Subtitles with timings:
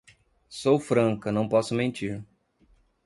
[0.49, 2.25] Sou franca, não posso mentir!